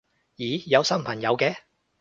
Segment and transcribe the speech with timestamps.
[0.37, 1.57] 咦有新朋友嘅